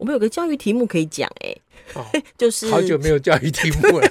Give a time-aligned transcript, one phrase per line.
[0.00, 1.54] 我们有个教育题目可以讲，哎，
[1.92, 2.02] 哦，
[2.38, 4.10] 就是好久没有教育题目了。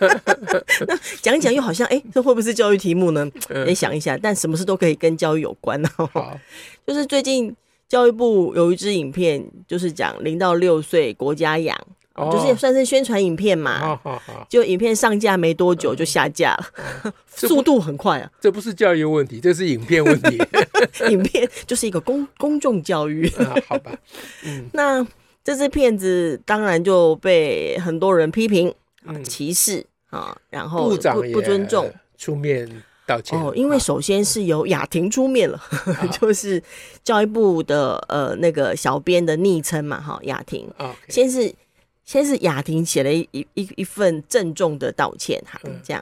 [0.88, 3.30] 那讲一讲又好像，哎，这会不会是教育题目呢？
[3.48, 4.18] 得想一下。
[4.20, 6.40] 但什么事都可以跟教育有关哦。
[6.86, 7.54] 就是最近
[7.86, 11.78] 教育部有一支影片，就是讲零到六岁国家养。
[12.18, 14.00] 哦、就是也算是宣传影片嘛，
[14.48, 16.66] 就影片上架没多久就下架了，
[17.04, 18.32] 嗯、速度很快啊。
[18.40, 20.38] 这不是教育问题，这是影片问题。
[21.10, 23.54] 影片就是一个公公众教育、啊。
[23.68, 23.92] 好吧，
[24.46, 25.06] 嗯，那
[25.46, 28.74] 这支片子当然就被很多人批评、
[29.04, 31.88] 嗯、歧视啊，然后不部长不尊重，
[32.18, 33.40] 出面道歉。
[33.40, 35.56] 哦，因为首先是由雅婷出面了，
[36.00, 36.60] 啊、 就是
[37.04, 40.68] 教育部的呃那个小编的昵称嘛，哈，雅婷。
[40.78, 41.54] 啊、先是。
[42.04, 46.00] 先是雅婷写了一一一份郑重的道歉哈，这样，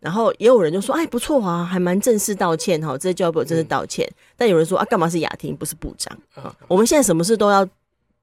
[0.00, 4.06] 然后也有人就说，哎，不错啊，还蛮正式道歉哈，这教育部正式道歉。
[4.36, 6.54] 但有人说啊，干嘛是雅婷不是部长啊？
[6.68, 7.66] 我们现在什么事都要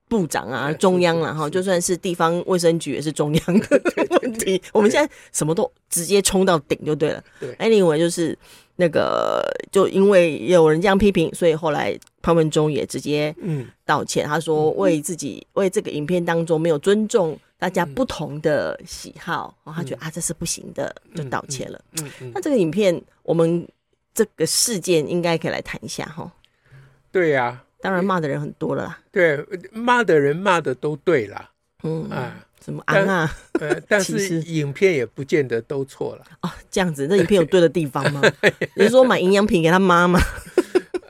[0.08, 3.82] 部长啊，中央了哈，就算是地方卫生局也是中央的
[4.22, 4.62] 问题。
[4.72, 7.24] 我们现在什么都直接冲到顶就对了。
[7.60, 8.38] Anyway，就是。
[8.76, 9.40] 那个
[9.72, 14.26] 就因为有人这样批评，所以后来潘文忠也直接嗯道歉。
[14.26, 21.80] 嗯、他说为自己、嗯、为这个影片当中没有尊重大家不同的喜好，嗯、然后他觉得啊这是不行的，就道歉了。
[22.34, 23.64] 那这个影片我们
[24.12, 26.32] 这个事件应该可以来谈一下哈。
[27.12, 29.00] 对呀、啊，当然骂的人很多了啦。
[29.12, 31.50] 对，骂的人骂的都对了。
[31.84, 32.46] 嗯啊。
[32.64, 33.30] 什么安啊？
[33.60, 36.50] 呃，但是影片也不见得都错了哦。
[36.72, 38.22] 这样子，那影片有对的地方吗？
[38.78, 40.18] 你是说买营养品给他妈妈？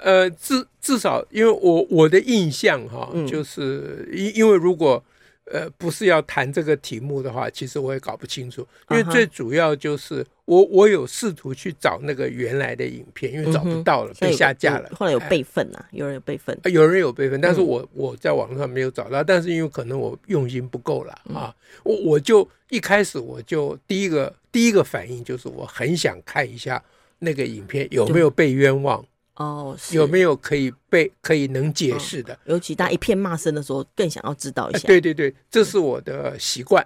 [0.02, 5.04] 呃，至至少，因为我我的印象哈，就是因因为如果。
[5.52, 14.90] 呃，不是要谈这个题目的话，其实我也搞不清楚，因为最主要就是我我有试图去找那个原来的影片，因为找不到了，嗯、被下架了。
[14.96, 26.82] 后来有备份啊，有人有备份，有人有备份，但是我我在网络上没有找到，嗯、但是因为可能我用心不够了啊，我我就一开始我就第一个第一个反应就是我很想看一下
[27.20, 29.06] 那个影片有没有被冤枉。
[29.36, 32.38] 哦，有没有可以被可以能解释的？
[32.46, 34.88] 尤其当一片骂声的时候，更想要知道一下。
[34.88, 36.86] 对对对，这是我的习惯，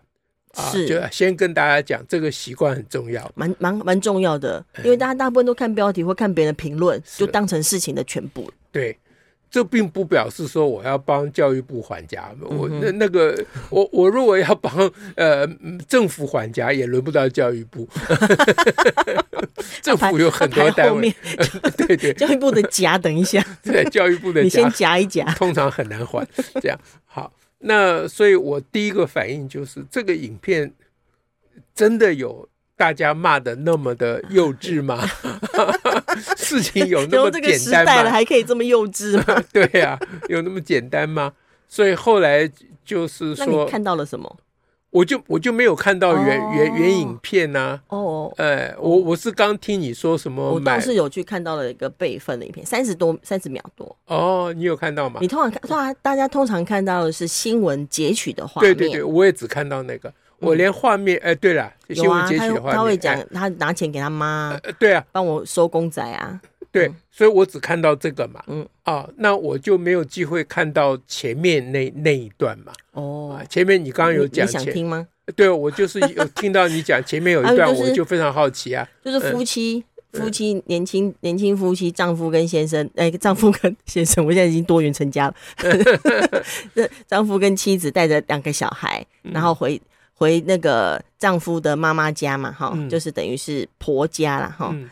[0.72, 8.52] 是就先跟大家讲，这个习惯很重要，蛮蛮蛮重要的，因为大家大部分都看标题或看别人的评论，就当成事情的全部。
[8.72, 8.97] 对。
[9.50, 13.38] 这并不表示说我要帮教育部还价，我那那个
[13.69, 15.47] 我我如果要帮呃
[15.88, 17.88] 政府还价，也轮不到教育部。
[19.81, 21.13] 政府有很多单位，
[21.78, 26.28] 对对， 教育部的夹，等一下， 对教育部的夹，你先夹一夹，通常很难还。
[26.62, 30.74] 这样好，那所以我第一个反应就是这个影片
[31.74, 32.47] 真的有。
[32.80, 35.03] 大家骂的那么的幼稚吗？
[36.38, 39.44] 事情有那么简单了还可以这么幼稚吗？
[39.51, 41.34] 对呀、啊，有那么简单吗？
[41.68, 42.50] 所以后来
[42.85, 44.38] 就是说，看到了什么？
[44.90, 47.81] 我就我就没有看到原、哦、原原影片呐、啊。
[47.90, 53.95] 哦，哎，我我是刚听你说什么，我倒是有去看到了一个备份的影片，三十多三十秒多。
[54.06, 55.19] 哦，你有看到吗？
[55.22, 58.74] 你通常看，通常大家通常看到的是新闻截取的画面。
[58.74, 60.12] 对对对，我也只看到那个。
[60.40, 66.40] 我连画面哎，对了，新闻截取的画面，他会讲他拿钱给他妈，对啊，帮我收公仔啊，
[66.72, 75.08] 对，所以我只看到这个嘛，嗯啊，那我就没有机会看到前面那那一段嘛，哦，前面你刚刚有讲，你想听吗？
[75.36, 79.84] 对，我就是有 听到你讲前面有一段，我就非常好奇啊，就是夫妻
[80.14, 85.36] 夫妻年轻年轻夫妻，丈夫跟先生，哎，丈夫跟先生，我现在已经多元成家了，
[87.08, 89.81] 丈夫跟妻子带着两个小孩，然后回。
[90.18, 94.72] 回那个丈夫的妈妈家嘛，哈，嗯、就是等于是婆家了，哈。
[94.74, 94.90] 嗯、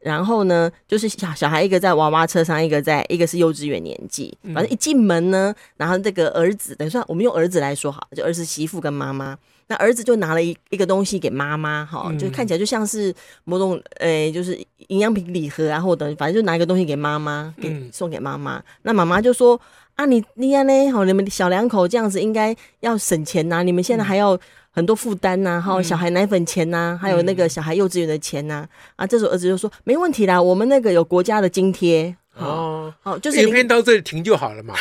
[0.00, 4.36] 然后呢，就是小小孩一个在娃娃车上，一个在一个是幼稚园年纪。
[4.54, 9.36] 反正一进门呢，然后这个儿子，等于说我们用儿子来说好，就儿子媳妇跟妈妈。
[9.68, 13.12] 那儿子就拿了一一个东西给妈妈，哈，嗯、就看起来就像是
[13.42, 14.56] 某种，诶、欸，就是
[14.86, 18.62] 营养品礼盒啊，或者反正就拿一个东西给妈妈，给、嗯、送给妈妈。
[18.82, 19.60] 那妈妈就说
[19.96, 24.38] 啊，你你安呢，好，你们小两口这样子应该要省钱呐、啊，你们现在还要。
[24.76, 34.74] 很多负担呐，还有小孩奶粉钱呐、还有那个小孩幼稚园的钱呐、啊，这时候儿子就说没问题啦，我们那个有国家的津贴，哦，好，就是影片到这里停就好了嘛。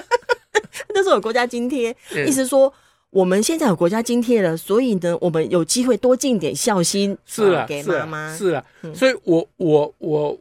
[0.94, 1.94] 那时候有国家津贴，
[2.26, 2.72] 意思说
[3.10, 8.64] 我们现在有国家津贴了，所以呢，我们有机会多尽点孝心，是啊，给妈妈，是啊，
[8.94, 10.38] 所以我我我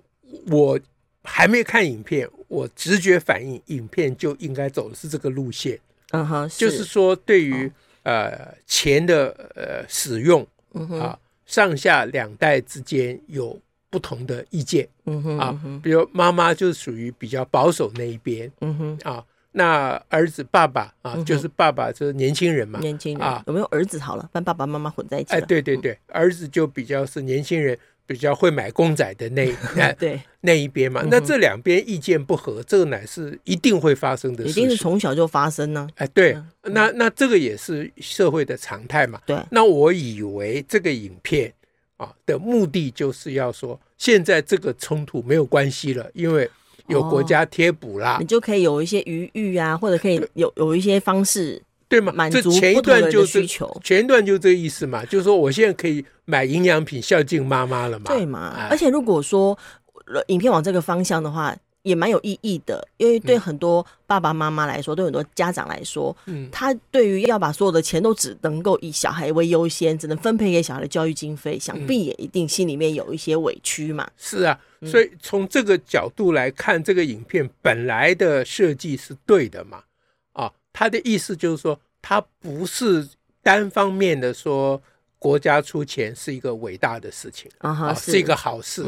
[0.50, 0.80] 我
[1.26, 5.80] 还没看影片，我直觉反应，影片就应该走的是这个路线，
[6.12, 7.72] 嗯哼，就是说对于
[8.04, 10.46] 呃钱的呃使用
[11.00, 13.60] 啊，上下两代之间有。
[13.92, 19.22] 不同的意见，嗯哼，啊，比如妈妈就属于比较保守那一边，嗯哼，啊，
[19.52, 23.28] 那儿子爸爸啊，就是爸爸就是年轻人嘛，年轻人。
[23.28, 25.34] 啊，有没有儿子好了，把爸爸妈妈混在一起？
[25.34, 27.78] 哎，对对对，儿子就比较是年轻人，
[28.12, 31.04] 比较会买公仔的那 那对那一边嘛。
[31.10, 35.88] 那这两边意见不合，这个乃是一定会发生的事，一定是从小就发生呢。
[35.96, 39.20] 哎，对，那那这个也是社会的常态嘛。
[39.26, 41.54] 对，那我以为这个影片。
[41.98, 46.50] 啊的目的就是要说，现在这个冲突没有关系了，因为
[46.88, 51.62] 有国家贴补啦，你就可以有一些余裕啊，或者可以有有一些方式，
[51.92, 52.12] 对嘛？
[52.12, 58.68] 满足前一段就是需求，前一段就这个意思嘛，就是说我现在可以买营养品孝敬妈妈了嘛，对嘛？
[58.72, 59.56] 而且如果说
[60.28, 61.56] 影片往这个方向的话。
[61.84, 74.08] 也蛮有意义的，因为对很多爸爸妈妈来说，嗯、对很多家长来说，嗯，他对于要把所有的钱都只能够以小孩为优先，只能分配给小孩的教育经费，想必也一定心里面有一些委屈嘛。
[74.16, 79.82] 是啊，所以从这个角度来看，这个影片本来的设计是对的嘛。
[80.72, 83.08] 啊，他的意思就是说，他不是
[83.44, 84.82] 单方面的说
[85.20, 88.84] 国家出钱是一个伟大的事情啊，哈是，是一个好事。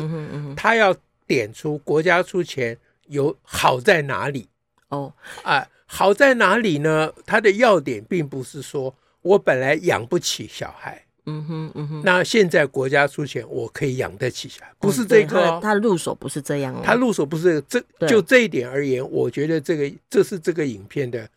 [0.56, 0.96] 他要。
[1.26, 2.78] 点出国家出钱
[3.08, 4.46] 有好在哪里
[4.90, 5.12] 哦？
[5.42, 7.12] 啊，好在哪里呢？
[7.26, 21.28] 他的要点并不是说我本来养不起小孩，嗯哼嗯哼，那现在国家出钱，我可以养得起小孩，不是这个、哦，他入手不是这样哦，他入手不是这个，这就这一点而言，我觉得这个这是这个影片的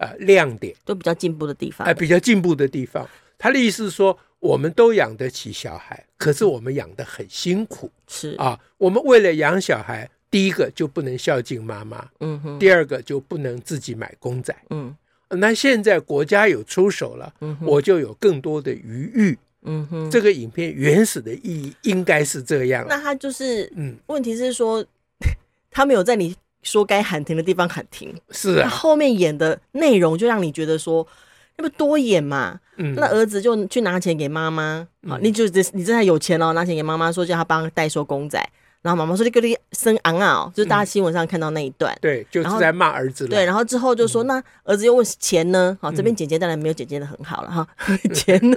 [0.00, 3.08] 呃亮点，都比较进步的地方，哎、呃，比较进步的地方。
[3.38, 4.18] 他的意思是说。
[4.40, 7.90] 我们都养得起小孩，可是我们养得很辛苦。
[8.08, 14.96] 是啊，我们为了养小孩，第一个就不能孝敬妈妈，嗯哼，第二个就不能自己买公仔，嗯，
[15.28, 17.30] 那现在国家有出手了，
[17.60, 22.86] 我就有更多的余裕，嗯哼，这个影片原始的意义应该是这样。
[22.88, 24.82] 那他就是，嗯，问题是说，
[25.70, 31.06] 他没有在你说该喊停的地方喊停，是啊，他后面演的内容就让你觉得说。
[31.62, 32.58] 那不多演嘛？
[32.78, 38.38] 嗯，那儿子就去拿钱给妈妈，好，你就这你这才有钱哦，拿钱给妈妈说叫他帮代收公仔，
[38.80, 43.30] 然后妈妈说你给你生昂啊，就是大家新闻上看到那一段，对，就是在骂儿子了。
[43.30, 45.76] 对，然后之后就说那儿子又问钱呢？
[45.82, 47.68] 好，这边姐姐当然没有姐姐的很好了哈，
[48.14, 48.56] 钱呢？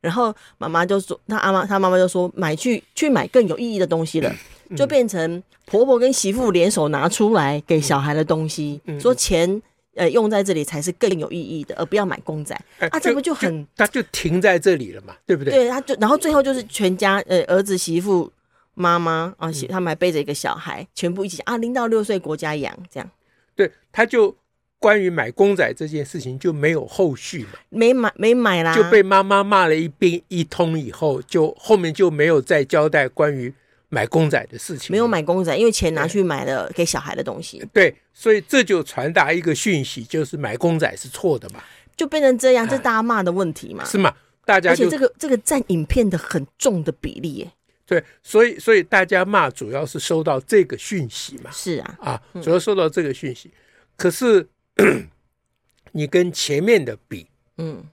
[0.00, 4.32] 然后妈妈就说，他阿妈他妈妈就说买去去买更有意义的东西了，
[4.76, 9.62] 就变成婆婆跟媳妇联手拿出来给小孩的东西，说钱。
[9.94, 12.58] 呃，用在这里才是更有意义的，而不要买公仔。
[12.78, 15.52] 啊，这不就很，他就停在这里了嘛，对不对？
[15.52, 18.32] 对，他就然后最后就是全家，呃，儿子、媳妇、
[18.72, 23.10] 妈妈啊，媳他们还背着一个小孩，全部一起啊，零到六岁国家养这样。
[23.54, 24.34] 对，他就
[24.78, 33.52] 关于买公仔这件事情就没有后续嘛，没买没买啦，就被妈妈骂了一遍一通以后，就后面就没有再交代关于。
[33.94, 37.62] 买公仔的事情没有买公仔，因为钱拿去买了给小孩的东西。
[37.74, 41.62] 对，所以这就传达一个讯息，就是买公仔是错的嘛，
[41.94, 44.14] 就变成这样，这大家骂的问题嘛，是吗？
[44.46, 47.52] 大家而且这个这个占影片的很重的比例耶。
[47.84, 53.50] 对，所以所以大家骂主要是收到这个讯息嘛，是啊，啊，主要收到这个讯息。
[53.94, 54.48] 可是
[55.92, 57.26] 你跟前面的比，
[57.58, 57.84] 嗯，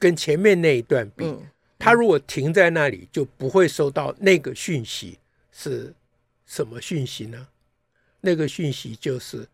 [0.00, 1.32] 跟前面那一段比，
[1.78, 5.16] 他如果停在那里，就不会收到那个讯息。
[5.56, 5.94] 是
[6.44, 7.46] 什么讯息呢？
[8.20, 9.46] 那个讯息就是，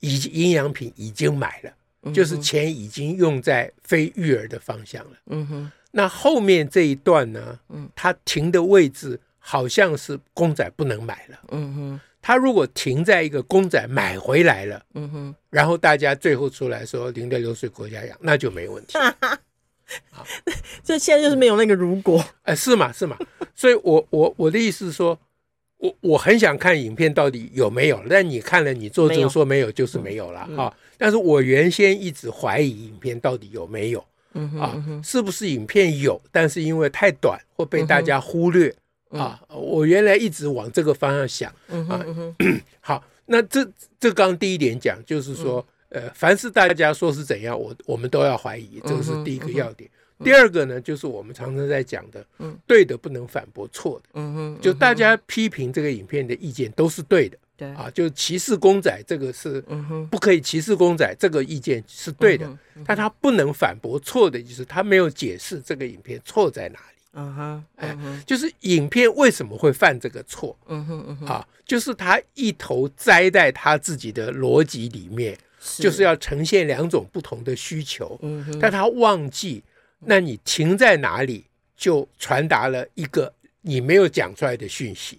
[0.00, 1.70] 已经营养品已经买了，
[2.02, 5.16] 嗯、就是钱已经用在非育儿的方向了。
[5.26, 5.72] 嗯哼。
[5.92, 7.58] 那后面这一段呢？
[7.68, 11.38] 嗯，他停的位置好像是公仔不能买了。
[11.48, 12.00] 嗯哼。
[12.20, 18.96] 他如果停在一个公仔买回来了，嗯哼，然后大家最后出来说零到六岁国家养，那就没问题。
[18.98, 19.38] 啊，
[20.82, 22.24] 这现在就是没有那个如果。
[22.42, 23.16] 哎，是嘛是嘛。
[23.54, 25.18] 所以我我我的意思是说。
[25.78, 30.74] 我我很想看影片到底有没有，但你看了，你作证说没有就是没有了啊、哦。
[30.96, 34.02] 但是我原先一直怀疑影片到底有没有
[34.58, 38.74] 啊，是不是影片有，但是因为太短或被大家忽略
[39.10, 39.40] 啊。
[39.48, 41.52] 我原来一直往这个方向想
[41.88, 42.04] 啊。
[42.80, 43.68] 好，那这
[44.00, 49.90] 这刚第一点讲就是说，呃，凡是大家说是怎样，我我们都要怀疑，这个是第一个要点。
[50.24, 52.26] 第二个呢，就是我们常常在讲的，
[52.66, 57.68] 对的不能反驳错的，嗯哼，就大家批评这个影片的意见都是对的，对。
[57.74, 59.62] 啊，就歧视公仔这个是
[60.10, 66.96] 不可以歧视公仔，这个意见是对的，但他不能反驳错的，就是他没有解释这个影片错在哪里。
[67.18, 67.96] 嗯哼，哎，
[68.26, 70.54] 就是影片为什么会犯这个错？
[70.66, 75.34] 嗯哼嗯哼，啊，就是他一头栽在他自己的逻辑里面，
[75.78, 78.18] 就是要呈现两种不同的需求。
[78.20, 79.64] 嗯哼，但他忘记，
[80.00, 81.44] 那你停在哪里，
[81.76, 85.18] 就传达了一个你没有讲出来的讯息。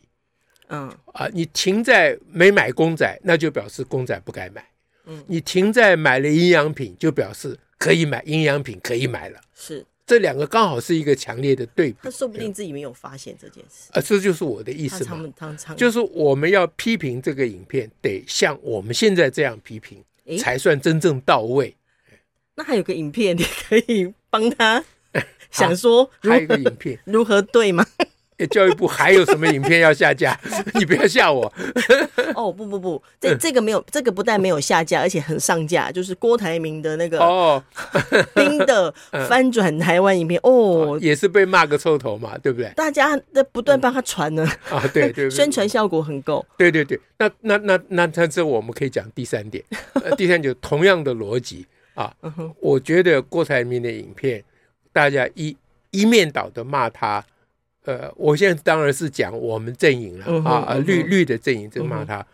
[0.69, 4.65] 嗯，啊，你停在没买公仔，那就表示公仔不该买。
[5.05, 9.39] 嗯，你停在买了营养品，就表示可以买营养品，可以买了。
[9.55, 9.85] 是。
[10.05, 11.97] 这两个刚好是一个强烈的对比。
[12.03, 13.89] 他说不定自己没有发现这件事。
[13.91, 15.21] 啊，这就是我的意思嘛。
[15.75, 20.01] 就是我们要批评这个影片，得像我们现在这样批评，
[20.39, 21.75] 才算真正到位。
[22.55, 24.83] 那还有个影片，你可以帮他
[25.51, 27.85] 想说，还有一个影片 如何对吗？
[28.51, 30.39] 教育部还有什么影片要下架？
[30.75, 31.51] 你不要吓我！
[32.35, 35.91] 哦不不不，这这个没有，这个不但没有下架，而且很上架。
[35.91, 37.63] 就是郭台铭的那个哦，
[38.35, 38.93] 冰的
[39.27, 42.71] 翻转台湾影片哦，也是被骂个臭头嘛，对不对？
[42.75, 46.45] 大家在不断帮他传呢啊，对对，宣传效果很够。
[46.59, 49.63] 对对对，那那那那，那这我们可以讲第三点，
[50.15, 51.65] 第三点同样的逻辑
[51.97, 52.15] 啊，
[52.59, 54.43] 我觉得郭台铭的影片，
[54.93, 55.57] 大家一
[55.91, 57.25] 一面倒的骂他。
[57.85, 62.25] 呃，我现在当然是讲我们阵营了、嗯、啊，绿绿的阵营，这骂他、嗯，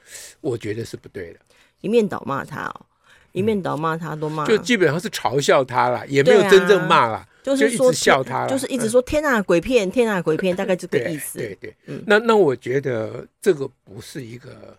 [0.41, 1.39] 我觉得是不对的。
[1.81, 2.85] 一面倒骂他哦，
[3.33, 11.37] 一面倒骂他都骂，就基本上是嘲笑他了，也没有真正骂了、啊，就是说就笑他，就是一直说天啊鬼片，天啊鬼片， 大概这个意思。
[11.37, 11.75] 对对，
[12.07, 14.75] 那那我觉得这个不是一个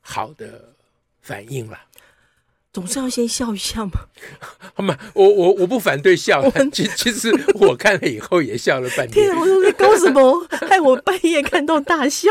[0.00, 0.64] 好的
[1.20, 1.78] 反应了。
[2.76, 3.92] 总是要先笑一下嘛。
[4.76, 9.24] 好嘛，我我我不反对笑，其其实我看了以后也笑了半天。
[9.24, 10.46] 天啊，我说在搞什么？
[10.68, 12.30] 害我半夜看到大笑。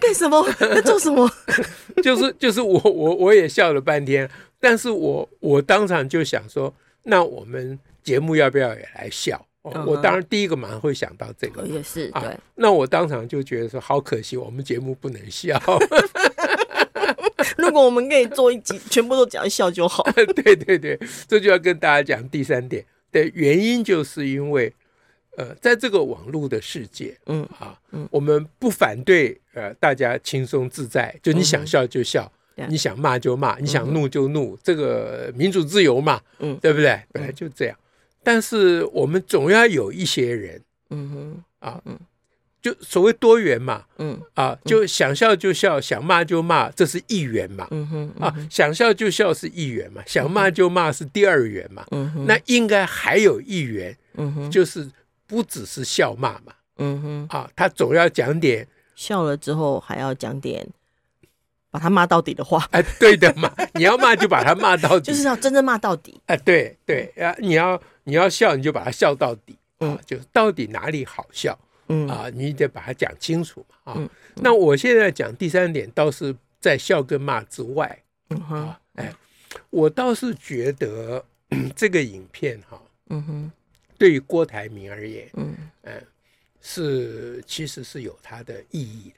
[0.00, 0.48] 干什么？
[0.60, 1.28] 在做什么？
[2.04, 4.30] 就是就是我我我也笑了半天，
[4.60, 9.44] 但是我我当场就想说，那我们节目要不要也来笑？
[9.62, 12.38] 哦，我当然第一个马上会想到这个，也是对。
[12.54, 15.60] 那我当场就觉得说，好可惜，我们节目不能笑。
[17.62, 20.02] 如果我们可以做一集，全部都讲笑就好。
[20.36, 22.84] 对对对，这就要跟大家讲第三点。
[23.10, 24.70] 的原因，就是因为，
[25.36, 37.00] 呃，在这个网络的世界，嗯啊，嗯，我们不反对呃大家轻松自在，就你想笑就笑，嗯、你想骂就骂，你想怒就怒，嗯、这个民主自由嘛，嗯，对不对？
[37.10, 37.76] 本来就这样，
[38.22, 41.98] 但是我们总要有一些人，嗯哼，啊，嗯。
[42.60, 54.90] 就所谓多元嘛，嗯啊，就想笑就笑，想骂就骂，这是一元嘛，嗯哼，啊，想笑就笑是一元嘛，想骂就骂是第二元嘛，嗯哼，那应该还有一元，嗯哼，就是
[55.26, 60.66] 不只是笑骂嘛，嗯哼，啊，他总要讲点笑了之后还要讲点
[61.70, 71.56] 把他骂到底的话，哎，对的嘛， 你要骂就把他骂到底，就是要真正骂到底，哎，对对啊，你要你要笑你就把他笑到底，啊，就是到底哪里好笑。
[71.88, 74.10] 嗯啊，你得把它讲清楚嘛啊。
[74.36, 79.14] 那我现在讲第三点，倒是在笑跟骂之外，嗯哼，哎，
[79.70, 81.24] 我倒是觉得
[81.74, 83.52] 这个影片哈，嗯哼，
[83.96, 86.06] 对于郭台铭而言，嗯嗯，
[86.60, 89.16] 是其实是有它的意义的。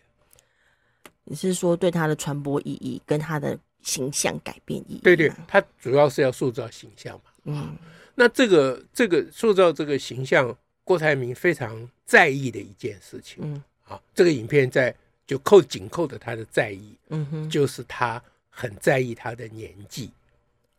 [1.25, 5.01] 你是说对他的传播意义跟他的形象改变意义？
[5.03, 7.23] 对对，他主要是要塑造形象嘛。
[7.45, 7.77] 嗯，
[8.15, 10.57] 那这个这个塑造这个形象。
[10.85, 14.95] 郭台铭非常在意的一件事情，嗯，啊，这个影片在
[15.27, 20.11] 就扣紧扣的他的在意，嗯哼，就是他很在意他的年纪，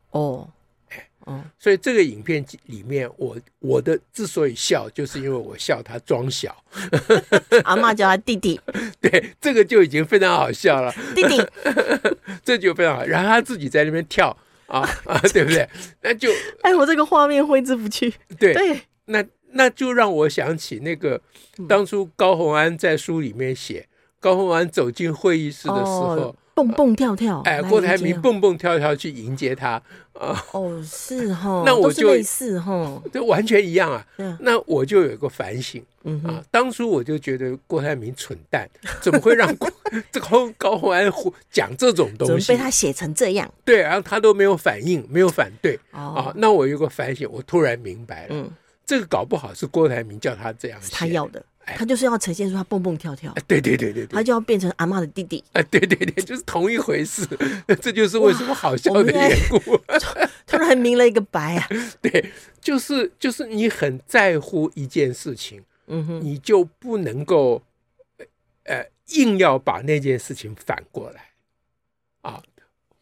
[0.10, 0.50] 哦，
[0.90, 6.62] 哎，哦，所以这个影片里面，我我的之所以笑，就是因为我笑他装小，
[7.64, 8.60] 阿妈叫他弟弟，
[9.00, 11.42] 对，这个就已经非常好笑了，弟弟，
[12.44, 14.36] 这就非常好，然后他自己在那边跳
[14.68, 15.70] 啊啊，对不对？
[16.02, 16.30] 那就，
[16.64, 19.26] 哎，我这个画面挥之不去，对对，那。
[19.54, 21.20] 那就让我想起那个
[21.68, 23.88] 当初高虹安在书里面写，
[24.20, 29.82] 高虹安走进会议室的时候，哦、蹦蹦跳跳，哎，郭台铭蹦蹦跳跳去迎接他
[30.14, 30.44] 啊。
[30.52, 34.06] 哦，是哈， 那我就类似哈，就完全一样啊。
[34.40, 38.70] 那我就有一个反省，嗯啊，当初我就觉得郭台铭蠢蛋，
[39.02, 39.70] 怎么会让郭
[40.12, 41.12] 这个高虹安
[41.50, 42.52] 讲这种东西？
[42.52, 43.52] 被他写成这样？
[43.66, 46.34] 对，然后他都没有反应，没有反对、哦、啊。
[46.36, 48.46] 那我有个反省，我突然明白了。
[48.92, 53.34] 嗯这个搞不好是郭台铭叫他这样，他要的，他就是要呈现出他蹦蹦跳跳。
[53.48, 55.42] 对对对对，他就要变成阿妈的弟弟。
[55.54, 57.26] 哎，对对对，就是同一回事。
[57.82, 59.80] 这就是为什么好笑的缘故。
[60.46, 61.70] 突然明了一个白啊！
[62.02, 67.64] 对，就是就是你很在乎一件事情，嗯哼，你就不能够，
[68.66, 71.30] 呃，硬要把那件事情反过来
[72.24, 72.44] 啊。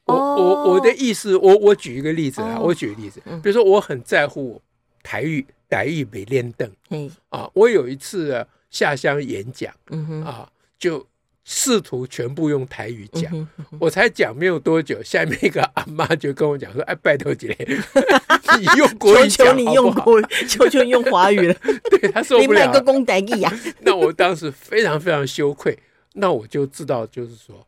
[0.05, 4.61] 我我我的意思，我我举一个例子啊，我举一个例子，比如说我很在乎
[5.01, 10.23] 台语，台语没练邓，嗯啊，我有一次下乡演讲，嗯哼。
[10.23, 11.05] 啊，就
[11.43, 13.47] 试图全部用台语讲，
[13.79, 17.55] 我才讲没有多久，下面一个阿妈就跟我讲说，哎，拜托姐，
[18.59, 21.53] 你用国语讲，求求你用国语，求求你用华语了，
[21.91, 25.77] 对，他受不了，你卖个公台语呀， 那我当时非常非常羞愧，
[26.13, 27.65] 那我就知道，就是说。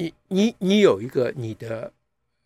[0.00, 1.92] 你你你有一个你的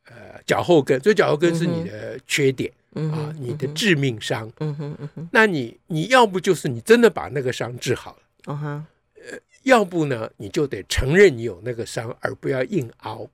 [0.06, 4.50] 呃脚后跟，所以脚后跟是你的缺点、嗯、啊，你的致命伤。
[4.58, 13.28] 嗯哼嗯哼，那你你要不就是你真的把那个伤治好了，嗯哼，呃，要不呢你就得承认你有那个伤，而不要硬凹。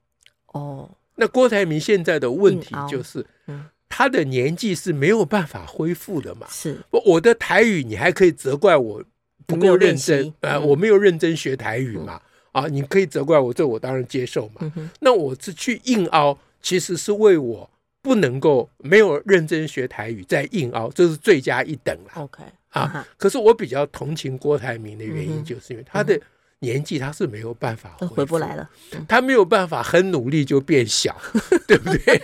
[0.52, 6.46] 哦，那郭台铭现在的问题就是，嗯、他的年纪是没有办法恢复的嘛。
[6.50, 9.02] 是，我的台语你还可以责怪我
[9.46, 12.16] 不够认真啊、呃，我没有认真学台语嘛。
[12.16, 12.20] 嗯。
[12.50, 14.72] 啊，你可以责怪我，这我当然接受嘛。
[15.00, 17.70] 那我是去硬凹，其实是为我
[18.02, 22.10] 不能够没有认真学台语在硬凹，这是罪加一等了。
[22.14, 26.18] OK 啊，啊可是我比较同情郭台铭的原因，就是因为他的
[26.60, 28.68] 年纪他是没有办法回，回不来了，
[29.08, 31.16] 他没有办法很努力就变小，
[31.66, 32.22] 对不对？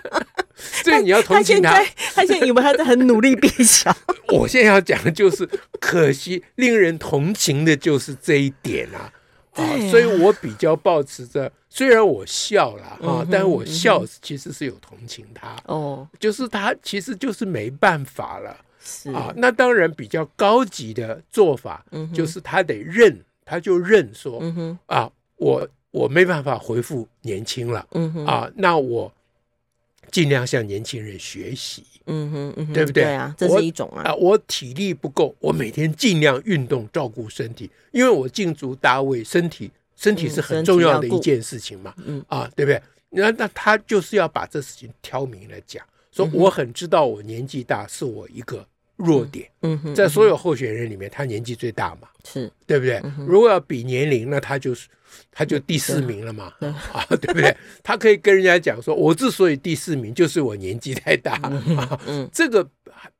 [0.84, 3.94] 所以你要同情他，他现在，他现在以为他在很努力变小。
[4.28, 5.48] 我现在要讲的就是，
[5.80, 9.10] 可惜令人同情的就是这一点啊。
[9.54, 24.40] 啊，所以我比较保持着，虽然我笑了啊，但是我笑其实是有同情他哦，就是他其实就是没办法了，是啊，那当然比较高级的做法，就是他得认，他就认说，
[24.86, 27.84] 啊，我我没办法回复年轻了，
[28.26, 29.12] 啊，那我
[30.10, 31.84] 尽量向年轻人学习。
[32.06, 33.04] 嗯哼，嗯哼，对不对？
[33.04, 34.02] 对啊，这是一种啊。
[34.02, 41.94] 啊，我体力不够，我每天尽量运动，照顾身体，因为我进足大位，身体身体是很重要的一件事情嘛。
[42.04, 42.82] 嗯，啊，对不对？
[43.10, 48.66] 那那他就是要把这事情挑明来讲，说我很知道我年纪大是我一个
[49.04, 49.48] 弱点。
[49.62, 53.02] 嗯哼，在所有候选人里面，他年纪最大嘛，是对不对？
[53.26, 54.88] 如果要比年龄，那他就是。
[55.32, 56.52] 他就第四名了嘛，
[56.92, 57.54] 啊，对不对？
[57.82, 61.36] 他可以跟人家讲说，我之所以第四名，就是我年纪太大。
[62.06, 62.64] 嗯， 这个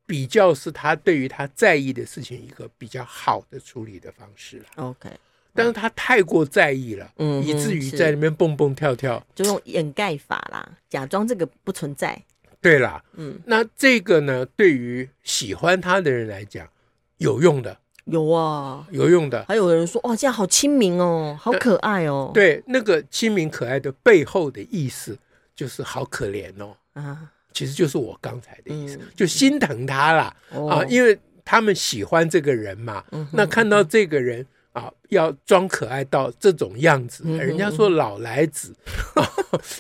[0.06, 4.64] 比较是他对于他在意的事情一个比较好的处理的方式了。
[4.76, 5.10] OK，
[5.52, 12.16] 但是他太过在意了，嗯，以至于在那边蹦蹦跳跳，就用掩盖法啦，假装这个不存在。
[12.60, 16.68] 对啦，嗯，那这个呢，对于喜欢他的人来讲，
[17.16, 17.78] 有用的。
[18.04, 19.44] 有啊，有用的。
[19.46, 22.30] 还有人说，哇，这样好亲民哦，好可爱哦。
[22.34, 25.16] 对，那个亲民可爱的背后的意思，
[25.54, 26.76] 就是好可怜哦。
[26.94, 30.36] 啊，其实就是我刚才的意思，就心疼他啦。
[30.68, 33.04] 啊，因为他们喜欢这个人嘛。
[33.32, 34.46] 那看到这个人。
[34.72, 38.72] 啊，要装可爱到这种样子，人家说老来子，
[39.14, 39.26] 啊，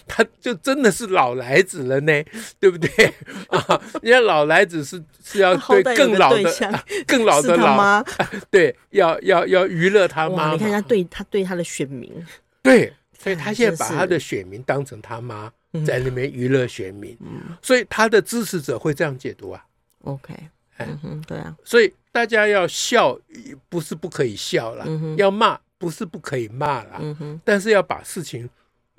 [0.08, 2.12] 他就真的是老来子了呢，
[2.58, 2.88] 对不对？
[3.48, 8.04] 啊，人家老来子是是要对更老的、更老的老妈，
[8.50, 10.52] 对，要要要娱乐他妈。
[10.52, 12.12] 你看他对他对他的选民，
[12.60, 15.52] 对，所以他现在把他的选民当成他妈，
[15.86, 17.16] 在那边娱乐选民，
[17.62, 19.64] 所以他的支持者会这样解读啊。
[20.02, 20.34] OK。
[20.88, 23.18] 嗯哼，对啊，所以大家要笑，
[23.68, 26.98] 不是不可以笑了；嗯、要骂，不是不可以骂了。
[27.00, 28.48] 嗯哼，但是要把事情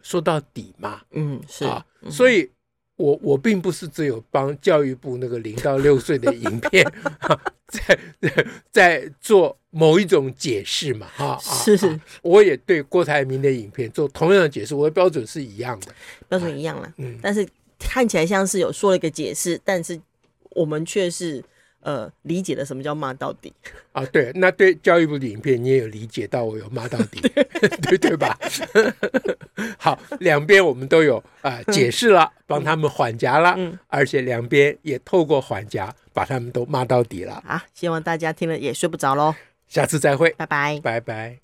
[0.02, 1.02] 说到底嘛。
[1.12, 2.50] 嗯，是啊，嗯、所以
[2.96, 6.86] 我我并不是只有帮教育部那个零到六岁的影片
[7.68, 8.00] 在
[8.72, 11.08] 在做某一种解释嘛。
[11.16, 15.94] 哈，是是，我也对郭台铭的影片做同样的解释，我的标准是一样的，
[16.30, 16.94] 标准一样了。
[16.98, 20.00] 嗯，但是看起来像是有说了一个解释，但是
[20.52, 21.44] 我们却是。
[21.82, 23.54] 呃，理解了什么叫骂到底
[23.92, 24.06] 啊？
[24.06, 27.20] 对，那对教育部的影片，你也有理解到我有骂到底，
[27.84, 28.38] 对 对吧？
[29.78, 37.42] 好，两边我们都有啊、呃、解释了，帮他们缓颊了，嗯、而且两边也透过缓颊把他们都骂到底了。
[37.46, 39.34] 啊，希望大家听了也睡不着喽。
[39.68, 41.40] 下次再会，拜拜，拜拜。